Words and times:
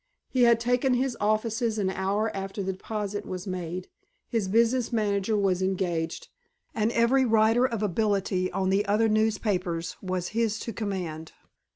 He 0.29 0.41
had 0.45 0.59
taken 0.59 0.95
his 0.95 1.15
offices 1.21 1.77
an 1.77 1.91
hour 1.91 2.35
after 2.35 2.63
the 2.63 2.73
deposit 2.73 3.23
was 3.23 3.45
made; 3.45 3.87
his 4.27 4.47
business 4.47 4.91
manager 4.91 5.37
was 5.37 5.61
engaged, 5.61 6.27
and 6.73 6.91
every 6.93 7.23
writer 7.23 7.67
of 7.67 7.83
ability 7.83 8.51
on 8.51 8.71
the 8.71 8.83
other 8.87 9.07
newspapers 9.07 9.95
was 10.01 10.29
his 10.29 10.57
to 10.61 10.73
command. 10.73 11.33